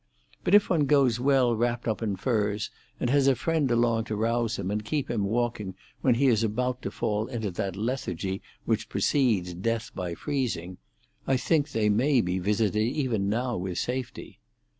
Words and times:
But 0.43 0.55
if 0.55 0.67
one 0.67 0.87
goes 0.87 1.19
well 1.19 1.55
wrapped 1.55 1.87
up 1.87 2.01
in 2.01 2.15
furs, 2.15 2.71
and 2.99 3.11
has 3.11 3.27
a 3.27 3.35
friend 3.35 3.69
along 3.69 4.05
to 4.05 4.15
rouse 4.15 4.57
him 4.57 4.71
and 4.71 4.83
keep 4.83 5.11
him 5.11 5.23
walking 5.25 5.75
when 6.01 6.15
he 6.15 6.25
is 6.25 6.43
about 6.43 6.81
to 6.81 6.89
fall 6.89 7.27
into 7.27 7.51
that 7.51 7.75
lethargy 7.75 8.41
which 8.65 8.89
precedes 8.89 9.53
death 9.53 9.91
by 9.93 10.15
freezing, 10.15 10.79
I 11.27 11.37
think 11.37 11.69
they 11.69 11.89
may 11.89 12.19
be 12.19 12.39
visited 12.39 12.81
even 12.81 13.29
now 13.29 13.57
with 13.57 13.77
safety. 13.77 14.39